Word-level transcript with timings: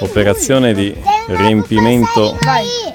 Operazione 0.00 0.74
di 0.74 0.94
riempimento 1.28 2.38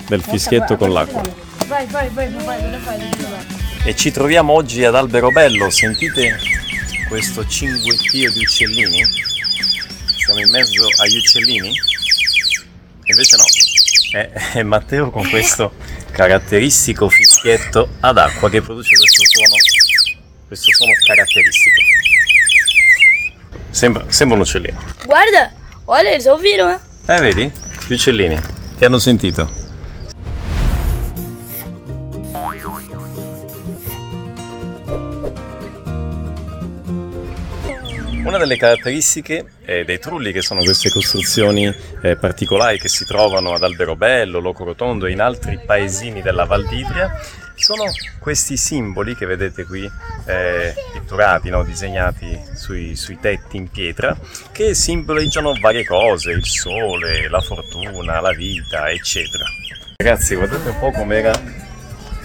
del 0.08 0.22
fischietto 0.22 0.76
con 0.78 0.92
l'acqua. 0.92 1.22
Vai, 1.68 1.86
vai, 1.88 2.10
vai, 2.10 2.30
vai, 2.30 2.44
vai, 2.44 2.62
vai, 2.62 2.80
vai, 2.80 2.98
vai. 3.00 3.62
E 3.86 3.96
ci 3.96 4.12
troviamo 4.12 4.54
oggi 4.54 4.84
ad 4.86 4.96
Alberobello, 4.96 5.70
sentite 5.70 6.40
questo 7.08 7.46
cinguettio 7.46 8.32
di 8.32 8.40
uccellini? 8.40 9.04
Siamo 10.18 10.40
in 10.40 10.50
mezzo 10.50 10.88
agli 11.02 11.18
uccellini? 11.18 11.72
Invece 13.06 13.36
no, 13.36 13.44
è, 14.18 14.30
è 14.54 14.64
Matteo 14.64 15.10
con 15.10 15.30
questo 15.30 15.74
caratteristico 16.12 17.10
fischietto 17.10 17.90
ad 18.00 18.18
acqua 18.18 18.50
che 18.50 18.62
produce 18.62 18.96
questo 18.96 19.24
suono, 19.26 19.56
questo 20.48 20.72
suono 20.72 20.94
caratteristico. 21.06 21.82
Sembra, 23.70 24.06
sembra 24.08 24.38
un 24.38 24.44
uccellino. 24.44 24.82
Guarda, 25.06 25.52
olha, 25.86 26.10
eles 26.10 26.26
ouviram, 26.26 26.68
né? 26.68 26.80
Eh, 27.08 27.20
vedi? 27.20 27.52
Gli 27.88 27.94
uccellini 27.94 28.40
ti 28.78 28.86
hanno 28.86 29.00
sentito. 29.00 29.62
Una 38.26 38.38
delle 38.38 38.58
caratteristiche 38.58 39.46
eh, 39.66 39.84
dei 39.84 40.00
trulli, 40.00 40.32
che 40.32 40.42
sono 40.42 40.64
queste 40.64 40.90
costruzioni 40.90 41.72
eh, 42.02 42.16
particolari 42.16 42.80
che 42.80 42.88
si 42.88 43.06
trovano 43.06 43.54
ad 43.54 43.64
Alberobello, 43.64 44.40
Locorotondo 44.40 45.06
e 45.06 45.12
in 45.12 45.22
altri 45.22 45.60
paesini 45.64 46.22
della 46.22 46.46
Valdivia, 46.46 47.12
sono 47.56 47.86
questi 48.20 48.58
simboli 48.58 49.16
che 49.16 49.26
vedete 49.26 49.66
qui 49.66 49.90
eh, 50.26 50.74
pitturati, 50.92 51.50
no? 51.50 51.64
disegnati 51.64 52.40
sui, 52.56 52.96
sui 52.96 53.20
tetti 53.20 53.58
in 53.58 53.70
pietra, 53.70 54.18
che 54.52 54.74
simboleggiano 54.74 55.54
varie 55.60 55.86
cose, 55.86 56.32
il 56.32 56.46
sole, 56.46 57.30
la 57.30 57.42
fortuna, 57.42 58.20
la 58.20 58.32
vita, 58.32 58.90
eccetera. 58.90 59.46
Ragazzi, 59.98 60.36
guardate 60.36 60.70
un 60.70 60.80
po' 60.80 60.92
com'era 60.92 61.32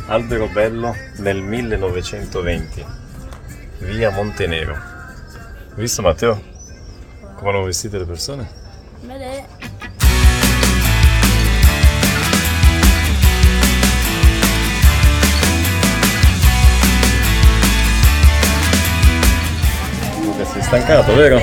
Alberobello 0.06 0.94
nel 1.18 1.40
1920, 1.40 2.84
via 3.80 4.10
Montenero. 4.10 4.72
Hai 4.74 5.74
visto 5.76 6.02
Matteo? 6.02 6.42
Come 7.34 7.50
hanno 7.50 7.62
vestite 7.62 7.98
le 7.98 8.04
persone? 8.04 8.57
Stancato, 20.68 21.14
vero? 21.14 21.38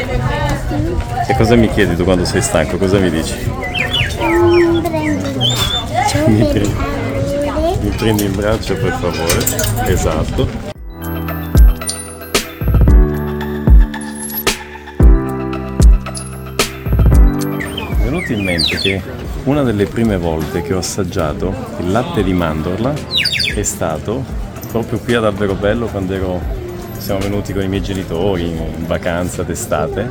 E 1.27 1.35
cosa 1.35 1.55
mi 1.55 1.67
chiedi 1.69 1.95
tu 1.95 2.03
quando 2.03 2.25
sei 2.25 2.43
stanco? 2.43 2.77
Cosa 2.77 2.99
mi 2.99 3.09
dici? 3.09 3.33
Mi 6.27 6.45
prendi, 6.45 6.75
mi 7.81 7.89
prendi 7.89 8.25
in 8.25 8.35
braccio 8.35 8.75
per 8.75 8.91
favore. 8.91 9.91
Esatto. 9.91 10.73
In 18.27 18.43
mente 18.43 18.77
che 18.77 18.99
una 19.43 19.61
delle 19.61 19.85
prime 19.85 20.17
volte 20.17 20.63
che 20.63 20.73
ho 20.73 20.79
assaggiato 20.79 21.53
il 21.79 21.91
latte 21.91 22.23
di 22.23 22.33
mandorla 22.33 22.91
è 23.53 23.61
stato 23.61 24.23
proprio 24.71 24.97
qui 24.97 25.13
ad 25.13 25.25
Alberobello 25.25 25.85
quando 25.85 26.13
ero, 26.13 26.41
siamo 27.05 27.19
venuti 27.19 27.53
con 27.53 27.61
i 27.61 27.67
miei 27.67 27.83
genitori 27.83 28.47
in 28.49 28.87
vacanza 28.87 29.43
d'estate 29.43 30.09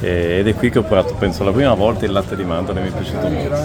ed 0.00 0.46
è 0.46 0.54
qui 0.54 0.70
che 0.70 0.78
ho 0.78 0.84
provato, 0.84 1.14
penso, 1.14 1.42
la 1.42 1.50
prima 1.50 1.74
volta 1.74 2.04
il 2.04 2.12
latte 2.12 2.36
di 2.36 2.44
mandorla 2.44 2.80
e 2.80 2.84
mi 2.84 2.90
è 2.90 2.92
piaciuto 2.92 3.28
molto. 3.28 3.56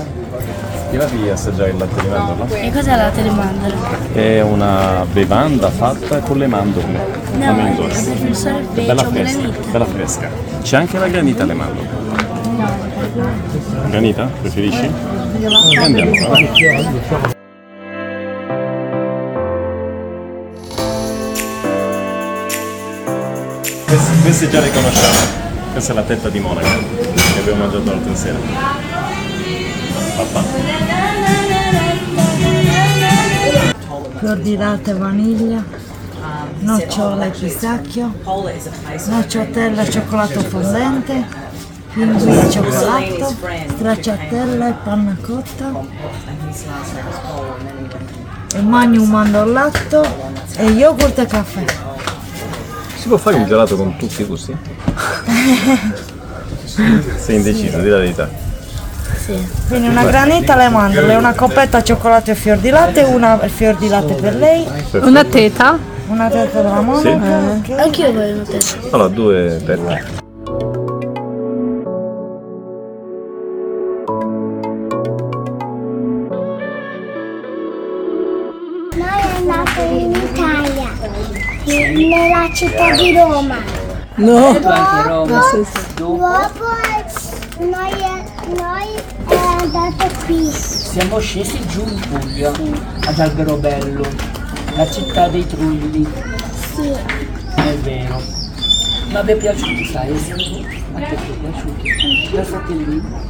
Ti 0.89 0.97
va 0.97 1.05
di 1.05 1.29
assaggiare 1.29 1.69
il 1.69 1.77
latte 1.77 2.01
di 2.01 2.07
mandorla? 2.07 2.55
E 2.55 2.71
cos'è 2.71 2.95
la 2.95 3.09
telemandala? 3.09 3.75
È 4.11 4.41
una 4.41 5.05
bevanda 5.11 5.69
fatta 5.69 6.17
con 6.21 6.39
le 6.39 6.47
mandorle. 6.47 6.99
No, 7.37 7.57
è 7.57 7.69
il 7.69 8.35
È 8.73 8.81
bella 8.85 9.03
fresca, 9.03 9.37
granita. 9.39 9.71
bella 9.71 9.85
fresca. 9.85 10.29
C'è 10.63 10.77
anche 10.77 10.97
la 10.97 11.07
granita 11.07 11.43
alle 11.43 11.53
mandorle. 11.53 11.89
Granita? 13.89 14.29
Preferisci? 14.41 14.91
Prendiamola. 15.75 17.35
Va. 23.87 23.93
Queste, 23.93 24.21
queste 24.21 24.49
già 24.49 24.59
le 24.59 24.71
conosciamo. 24.71 25.45
Questa 25.71 25.91
è 25.91 25.95
la 25.95 26.03
tetta 26.03 26.29
di 26.29 26.39
monaca 26.39 26.67
che 26.67 27.39
abbiamo 27.39 27.63
mangiato 27.63 27.85
l'altra 27.85 28.15
sera. 28.15 28.37
Papà. 30.15 30.67
fior 34.17 34.37
di 34.37 34.57
latte 34.57 34.91
e 34.91 34.93
vaniglia, 34.95 35.63
nocciola 36.59 37.25
e 37.25 37.29
pistacchio, 37.29 38.13
nocciotella 39.05 39.83
e 39.83 39.89
cioccolato 39.89 40.41
fondente, 40.41 41.25
pinguì 41.93 42.37
e 42.37 42.49
cioccolato, 42.49 43.35
stracciatella 43.75 44.69
e 44.69 44.73
panna 44.83 45.17
cotta, 45.21 45.71
e 48.55 48.61
magnum 48.61 49.09
mandorlato 49.09 50.03
e 50.57 50.63
yogurt 50.71 51.19
e 51.19 51.25
caffè. 51.27 51.96
Si 52.97 53.07
può 53.07 53.17
fare 53.17 53.35
un 53.37 53.45
gelato 53.45 53.75
con 53.75 53.95
tutti 53.97 54.21
i 54.21 54.25
gusti? 54.25 54.55
Sei 57.17 57.35
indeciso, 57.35 57.79
di 57.79 57.89
la 57.89 57.97
verità. 57.97 58.29
Quindi 59.67 59.87
una 59.87 60.05
granita 60.05 60.53
alle 60.53 60.69
mandorle, 60.69 61.15
una 61.15 61.33
coppetta 61.33 61.83
cioccolato 61.83 62.31
e 62.31 62.35
fior 62.35 62.57
di 62.57 62.69
latte, 62.69 63.03
una 63.03 63.37
fior 63.47 63.75
di 63.77 63.87
latte 63.89 64.13
per 64.13 64.35
lei, 64.35 64.65
Una 65.01 65.23
teta? 65.25 65.77
una 66.07 66.29
testa 66.29 66.61
della 66.61 66.79
monaca, 66.81 67.39
ok? 67.57 67.69
Anch'io 67.77 68.13
voglio 68.13 68.33
una 68.35 68.43
testa. 68.43 68.77
Allora, 68.91 69.09
due 69.09 69.61
tette. 69.65 69.75
Noi 69.81 69.99
nella 81.67 82.49
città 82.53 82.95
di 82.95 83.13
Roma. 83.13 83.57
No. 84.15 84.53
Dopo, 84.53 85.27
dopo 85.95 86.65
noi, 87.59 87.91
è, 87.91 88.23
noi 88.55 88.87
è 89.27 89.35
andato 89.35 90.09
qui. 90.25 90.49
Siamo 90.49 91.19
scesi 91.19 91.59
giù 91.67 91.81
in 91.81 91.99
Puglia, 92.09 92.51
ad 93.05 93.19
Alberobello, 93.19 94.05
la 94.75 94.89
città 94.89 95.27
dei 95.27 95.45
trulli, 95.45 96.07
Sì, 96.73 96.89
è 97.55 97.75
vero. 97.83 98.21
Ma 99.11 99.21
vi 99.21 99.31
è 99.31 99.35
piaciuto, 99.35 99.83
sai? 99.91 100.11
A 100.11 100.99
te 100.99 101.15
ti 101.15 101.31
è 101.31 101.35
piaciuto? 101.35 102.35
Per 102.35 102.45
fratellino. 102.45 103.25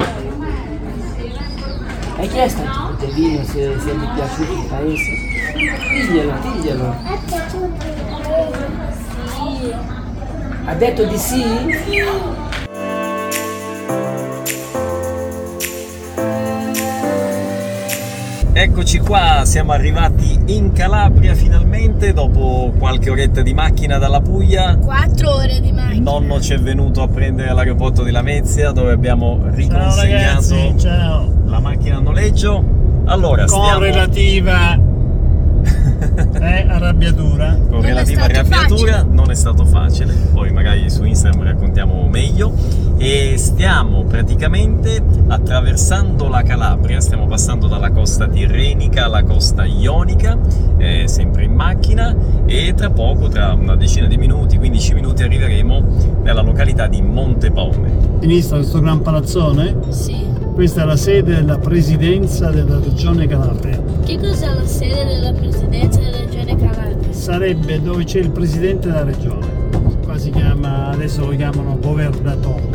Hai 2.18 2.28
chiesto 2.30 2.62
a 2.64 2.96
Giuseppino 2.98 3.44
se, 3.44 3.76
se 3.80 3.96
gli 3.96 4.04
è 4.04 4.14
piaciuto 4.16 4.52
il 4.54 4.66
paese? 4.68 5.12
Diglielo, 5.54 6.34
diglielo. 6.42 6.96
Ha 9.74 10.74
detto 10.76 11.06
di 11.06 11.18
sì? 11.18 11.44
Eccoci 18.54 18.98
qua, 19.00 19.44
siamo 19.46 19.72
arrivati 19.72 20.40
in 20.48 20.72
Calabria 20.72 21.36
finalmente 21.36 22.12
dopo 22.12 22.74
qualche 22.80 23.12
oretta 23.12 23.42
di 23.44 23.54
macchina 23.54 24.00
dalla 24.00 24.20
Puglia. 24.20 24.76
Quattro 24.78 25.36
ore 25.36 25.60
di 25.60 25.68
Il 25.68 25.74
macchina. 25.76 26.12
nonno 26.12 26.42
ci 26.42 26.54
è 26.54 26.58
venuto 26.58 27.04
a 27.04 27.08
prendere 27.08 27.50
all'aeroporto 27.50 28.02
di 28.04 28.10
Lamezia 28.10 28.72
dove 28.72 28.94
abbiamo 28.94 29.40
riconsegnato 29.54 30.76
ciao. 30.80 31.32
la 31.46 31.60
macchina 31.60 31.98
a 31.98 32.00
noleggio. 32.00 32.64
Allora, 33.06 33.46
Con 33.46 33.62
stiamo 33.64 33.80
relativa 33.80 34.76
eh, 36.40 36.66
arrabbiatura. 36.68 37.58
con 37.70 37.84
è 37.84 37.88
relativa 37.88 38.24
arrabbiatura, 38.24 38.92
facile. 38.94 39.14
non 39.14 39.32
è 39.32 39.36
stato 39.36 39.66
facile, 39.66 40.14
poi 40.34 40.52
magari 40.52 40.90
su 40.90 41.04
Instagram 41.04 41.44
raccontiamo 41.44 42.08
meglio 42.08 42.54
e 42.98 43.36
stiamo 43.38 44.04
praticamente 44.04 45.02
attraversando 45.28 46.28
la 46.28 46.44
Calabria, 46.44 47.00
stiamo 47.00 47.28
passando 47.28 47.68
dalla 47.68 47.92
costa 47.92 48.28
tirrenica 48.28 49.06
alla 49.06 49.24
costa 49.24 49.66
ionica, 49.66 50.38
eh, 50.78 51.08
sempre 51.08 51.44
in 51.44 51.54
macchina 51.54 52.16
e 52.46 52.74
tra 52.76 52.90
poco, 52.90 53.28
tra 53.28 53.54
una 53.54 53.76
decina 53.76 54.08
di 54.08 54.18
minuti, 54.18 54.58
15 54.58 54.94
minuti 54.94 55.24
arriveremo 55.24 55.84
nella 56.24 56.42
località 56.42 56.88
di 56.88 57.02
Montepaume. 57.02 58.18
Sinistra 58.20 58.58
questo 58.58 58.80
gran 58.80 59.02
palazzone, 59.02 59.76
Sì. 59.90 60.37
Questa 60.58 60.82
è 60.82 60.86
la 60.86 60.96
sede 60.96 61.36
della 61.36 61.60
Presidenza 61.60 62.50
della 62.50 62.80
Regione 62.80 63.28
Calabria. 63.28 63.80
Che 64.04 64.18
cos'è 64.18 64.56
la 64.56 64.66
sede 64.66 65.06
della 65.06 65.32
Presidenza 65.32 66.00
della 66.00 66.18
Regione 66.18 66.56
Calabria? 66.56 67.14
Sarebbe 67.14 67.80
dove 67.80 68.04
c'è 68.06 68.22
il 68.22 68.32
Presidente 68.32 68.88
della 68.88 69.04
Regione. 69.04 69.46
Qua 70.04 70.18
si 70.18 70.32
chiama, 70.32 70.88
adesso 70.88 71.30
lo 71.30 71.36
chiamano 71.36 71.78
governatore. 71.80 72.70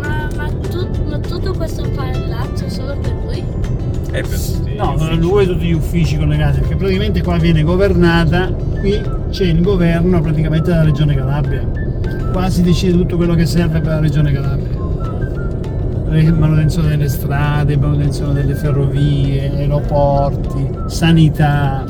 Ma, 0.00 0.30
ma, 0.36 0.48
tu, 0.70 0.88
ma 1.06 1.18
tutto 1.18 1.52
questo 1.52 1.86
palazzo 1.94 2.70
solo 2.70 2.96
per 2.98 3.14
lui? 3.22 3.44
È 4.10 4.22
per 4.22 4.40
tutti. 4.40 4.74
No, 4.74 4.94
per 4.94 5.18
lui 5.18 5.44
e 5.44 5.46
tutti 5.48 5.66
gli 5.66 5.72
uffici 5.72 6.16
collegati, 6.16 6.60
perché 6.60 6.76
praticamente 6.76 7.22
qua 7.22 7.36
viene 7.36 7.62
governata, 7.62 8.46
qui 8.80 8.98
c'è 9.28 9.44
il 9.44 9.60
governo 9.60 10.22
praticamente 10.22 10.70
della 10.70 10.84
Regione 10.84 11.14
Calabria. 11.14 11.62
Qua 12.32 12.48
si 12.48 12.62
decide 12.62 12.92
tutto 12.92 13.16
quello 13.16 13.34
che 13.34 13.44
serve 13.44 13.80
per 13.80 13.90
la 13.90 14.00
Regione 14.00 14.32
Calabria. 14.32 14.67
Manutenzione 16.20 16.88
delle 16.88 17.08
strade, 17.08 17.76
manutenzione 17.76 18.32
delle 18.32 18.54
ferrovie, 18.56 19.50
aeroporti, 19.50 20.68
sanità, 20.86 21.84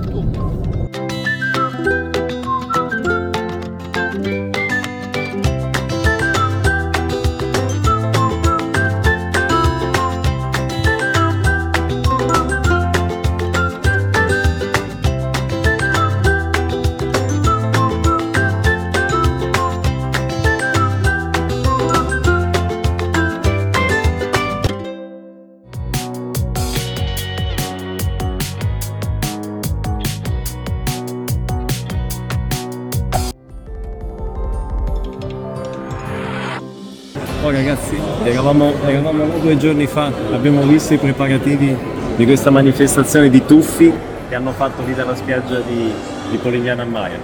eravamo, 38.30 38.75
eravamo 38.84 39.38
due 39.38 39.56
giorni 39.56 39.86
fa, 39.86 40.12
abbiamo 40.32 40.62
visto 40.62 40.94
i 40.94 40.98
preparativi 40.98 41.76
di 42.16 42.25
questa 42.25 42.50
manifestazione 42.50 43.30
di 43.30 43.44
tuffi 43.44 43.92
che 44.28 44.34
hanno 44.34 44.52
fatto 44.52 44.82
vita 44.82 45.02
alla 45.02 45.16
spiaggia 45.16 45.60
di, 45.60 45.92
di 46.30 46.36
Polignano 46.36 46.82
a 46.82 46.84
Mare. 46.84 47.19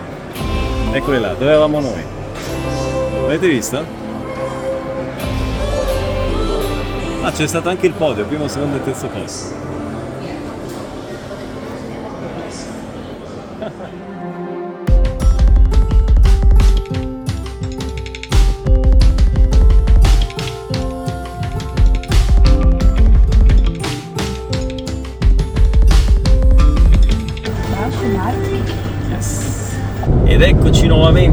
Eccoli 0.92 1.20
là, 1.20 1.34
dove 1.34 1.50
eravamo 1.50 1.80
noi? 1.80 2.02
Avete 3.24 3.48
visto? 3.48 4.02
Ah, 7.22 7.32
c'è 7.32 7.46
stato 7.46 7.68
anche 7.68 7.86
il 7.86 7.92
podio, 7.92 8.24
primo, 8.24 8.48
secondo 8.48 8.76
e 8.76 8.84
terzo 8.84 9.08
posto. 9.08 9.62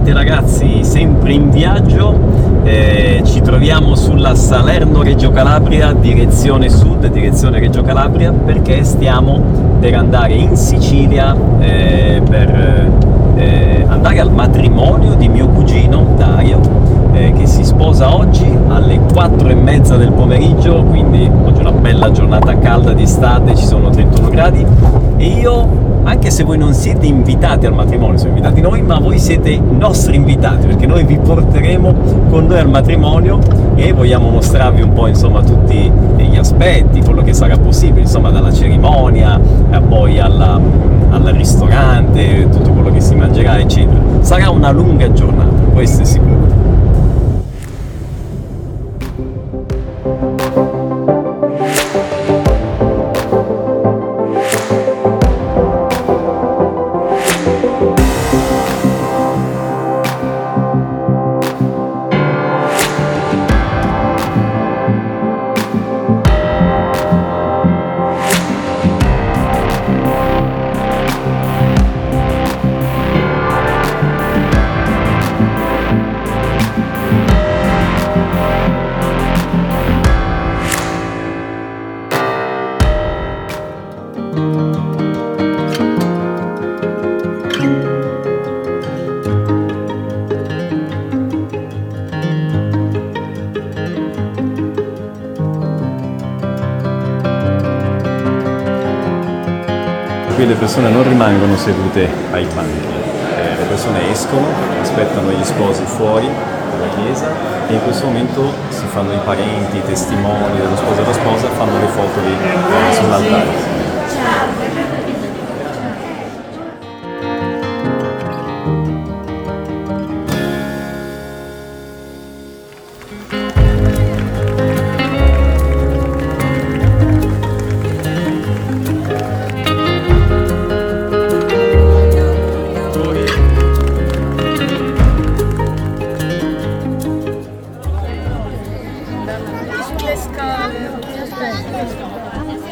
Nuovamente 0.01 0.13
ragazzi, 0.13 0.83
sempre 0.83 1.33
in 1.33 1.49
viaggio, 1.49 2.49
Eh, 2.63 3.23
ci 3.25 3.41
troviamo 3.41 3.95
sulla 3.95 4.35
Salerno-Reggio 4.35 5.31
Calabria, 5.31 5.93
direzione 5.93 6.69
sud, 6.69 7.07
direzione 7.07 7.59
Reggio 7.59 7.81
Calabria, 7.81 8.31
perché 8.31 8.83
stiamo 8.83 9.41
per 9.79 9.95
andare 9.95 10.33
in 10.33 10.55
Sicilia 10.55 11.35
eh, 11.59 12.21
per 12.29 12.91
eh, 13.35 13.83
andare 13.87 14.19
al 14.19 14.31
matrimonio 14.31 15.15
di 15.15 15.27
mio 15.27 15.47
cugino 15.47 16.13
Dario, 16.15 16.59
eh, 17.13 17.33
che 17.33 17.47
si 17.47 17.63
sposa 17.63 18.15
oggi 18.15 18.45
alle 18.67 18.99
4 19.11 19.47
e 19.49 19.55
mezza 19.55 19.97
del 19.97 20.11
pomeriggio, 20.11 20.83
quindi 20.83 21.27
oggi 21.43 21.57
è 21.57 21.61
una 21.61 21.71
bella 21.71 22.11
giornata 22.11 22.59
calda 22.59 22.93
di 22.93 23.03
estate, 23.03 23.55
ci 23.55 23.65
sono 23.65 23.89
31 23.89 24.29
gradi 24.29 24.63
e 25.17 25.25
io 25.25 25.89
anche 26.03 26.31
se 26.31 26.43
voi 26.43 26.57
non 26.57 26.73
siete 26.73 27.05
invitati 27.05 27.65
al 27.65 27.73
matrimonio, 27.73 28.17
siamo 28.17 28.35
invitati 28.35 28.61
noi, 28.61 28.81
ma 28.81 28.99
voi 28.99 29.19
siete 29.19 29.59
nostri 29.59 30.15
invitati, 30.15 30.67
perché 30.67 30.85
noi 30.85 31.03
vi 31.03 31.17
porteremo 31.17 31.93
con 32.29 32.47
noi 32.47 32.59
al 32.59 32.69
matrimonio 32.69 33.39
e 33.75 33.93
vogliamo 33.93 34.29
mostrarvi 34.29 34.81
un 34.81 34.93
po' 34.93 35.07
insomma 35.07 35.41
tutti 35.43 35.91
gli 36.17 36.37
aspetti, 36.37 37.01
quello 37.01 37.21
che 37.21 37.33
sarà 37.33 37.57
possibile, 37.57 38.01
insomma 38.01 38.29
dalla 38.31 38.51
cerimonia, 38.51 39.39
a 39.69 39.81
poi 39.81 40.19
alla- 40.19 40.59
al 41.09 41.23
ristorante, 41.35 42.47
tutto 42.49 42.71
quello 42.71 42.91
che 42.91 43.01
si 43.01 43.15
mangerà, 43.15 43.59
eccetera. 43.59 43.99
Sarà 44.21 44.49
una 44.49 44.71
lunga 44.71 45.11
giornata, 45.11 45.51
questo 45.73 46.01
è 46.01 46.05
sicuro. 46.05 46.60
Qui 100.41 100.49
le 100.49 100.55
persone 100.55 100.89
non 100.89 101.07
rimangono 101.07 101.55
sedute 101.55 102.09
ai 102.31 102.45
banchi, 102.45 102.87
eh, 103.37 103.57
le 103.57 103.63
persone 103.65 104.09
escono, 104.09 104.47
aspettano 104.81 105.29
gli 105.29 105.43
sposi 105.43 105.83
fuori 105.85 106.27
dalla 106.27 106.91
chiesa 106.95 107.29
e 107.67 107.73
in 107.73 107.83
questo 107.83 108.07
momento 108.07 108.51
si 108.69 108.87
fanno 108.87 109.13
i 109.13 109.19
parenti, 109.23 109.77
i 109.77 109.83
testimoni 109.85 110.57
dello 110.57 110.75
sposo 110.75 110.99
e 110.99 111.03
della 111.03 111.13
sposa, 111.13 111.47
fanno 111.49 111.77
le 111.77 111.85
foto 111.85 112.21
lì 112.21 112.33
eh, 112.33 112.95
sull'altare. 112.95 113.80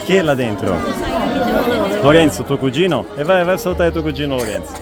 Chi 0.04 0.16
è 0.16 0.22
là 0.22 0.34
dentro? 0.34 0.76
Lorenzo, 2.02 2.44
tuo 2.44 2.58
cugino? 2.58 3.06
E 3.16 3.24
vai, 3.24 3.44
vai 3.44 3.54
a 3.54 3.58
salutare 3.58 3.92
tuo 3.92 4.02
cugino 4.02 4.36
Lorenzo. 4.36 4.74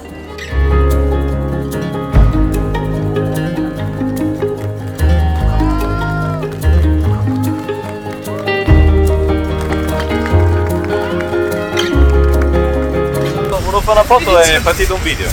Volevo 13.49 13.81
fare 13.81 13.99
una 13.99 14.03
foto 14.03 14.39
e 14.39 14.55
è 14.55 14.61
partito 14.61 14.95
un 14.95 15.01
video. 15.01 15.27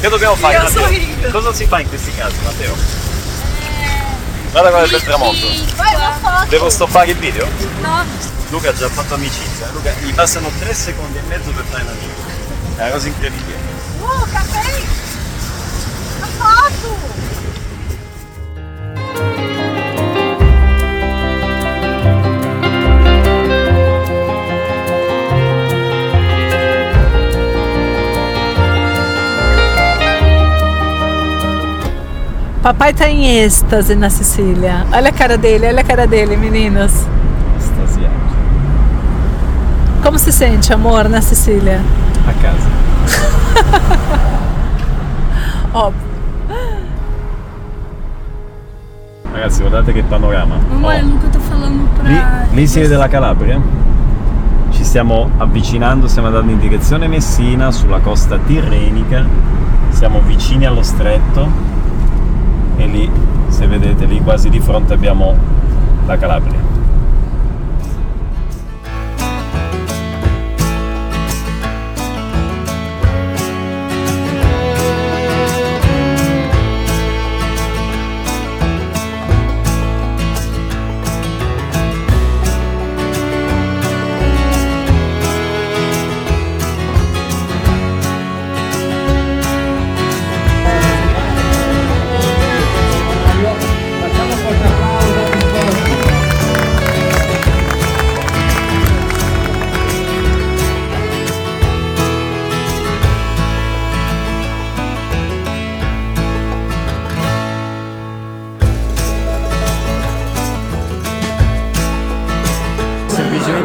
Che 0.00 0.08
dobbiamo 0.08 0.34
fare? 0.34 0.58
Matteo? 0.58 1.30
Cosa 1.30 1.52
si 1.54 1.64
fa 1.64 1.80
in 1.80 1.88
questi 1.88 2.12
casi, 2.12 2.36
Matteo? 2.44 3.13
Guarda 4.54 4.70
guarda 4.70 4.96
il 4.96 5.02
tramonto. 5.02 5.46
Devo 6.48 6.70
stoppare 6.70 7.10
il 7.10 7.16
video? 7.16 7.44
No. 7.80 8.04
Luca 8.50 8.70
ha 8.70 8.72
già 8.72 8.88
fatto 8.88 9.14
amicizia. 9.14 9.68
Luca, 9.72 9.92
gli 10.00 10.14
passano 10.14 10.48
3 10.60 10.72
secondi 10.72 11.18
e 11.18 11.22
mezzo 11.22 11.50
per 11.50 11.64
fare 11.64 11.82
l'amico. 11.82 12.20
È 12.76 12.82
una 12.82 12.90
cosa 12.92 13.08
incredibile. 13.08 13.58
Papai 32.64 32.94
tá 32.94 33.06
em 33.06 33.26
êxtase 33.44 33.94
na 33.94 34.08
Sicília. 34.08 34.86
Olha 34.90 35.10
a 35.10 35.12
cara 35.12 35.36
dele, 35.36 35.66
olha 35.66 35.80
a 35.82 35.84
cara 35.84 36.06
dele, 36.06 36.34
meninos. 36.34 36.92
Estasiato. 37.58 38.14
Como 40.02 40.18
se 40.18 40.32
sente, 40.32 40.72
amor, 40.72 41.06
na 41.10 41.20
Sicília? 41.20 41.82
A 42.26 42.32
casa. 42.42 42.66
Óbvio. 45.74 46.00
Ragazzi, 49.30 49.60
guardate 49.60 49.92
che 49.92 50.02
panorama. 50.04 50.56
Mamãe, 50.70 51.02
Oh. 51.02 51.06
nunca 51.06 51.28
tô 51.28 51.40
falando 51.40 51.86
pra. 51.98 52.08
Lì, 52.08 52.56
lì 52.60 52.66
si 52.66 52.80
vede 52.80 52.96
la 52.96 53.08
Calabria. 53.08 53.60
Ci 54.70 54.84
stiamo 54.84 55.30
avvicinando, 55.36 56.08
stiamo 56.08 56.28
andando 56.28 56.50
in 56.50 56.60
direzione 56.60 57.08
Messina, 57.08 57.70
sulla 57.70 57.98
costa 57.98 58.38
tirrenica. 58.38 59.22
Siamo 59.90 60.20
vicini 60.24 60.64
allo 60.64 60.82
stretto. 60.82 61.72
E 62.76 62.86
lì, 62.86 63.10
se 63.48 63.66
vedete, 63.66 64.04
lì 64.04 64.20
quasi 64.20 64.48
di 64.48 64.60
fronte 64.60 64.94
abbiamo 64.94 65.36
la 66.06 66.16
Calabria. 66.16 66.73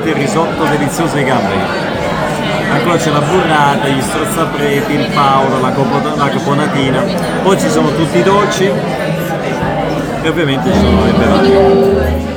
Il 0.09 0.15
risotto 0.15 0.63
delizioso 0.65 1.15
ai 1.15 1.23
gamberi. 1.23 1.61
Ancora 2.71 2.97
c'è 2.97 3.11
la 3.11 3.21
burrata, 3.21 3.87
gli 3.87 4.01
strozzapreti, 4.01 4.93
il 4.93 5.07
paolo, 5.13 5.59
la, 5.59 5.71
copo- 5.71 6.15
la 6.15 6.29
caponatina. 6.29 7.03
Poi 7.43 7.59
ci 7.59 7.69
sono 7.69 7.89
tutti 7.93 8.19
i 8.19 8.23
dolci 8.23 8.71
e 10.21 10.27
ovviamente 10.27 10.71
ci 10.71 10.79
sono 10.79 11.03
le 11.03 11.11
bevande. 11.11 12.28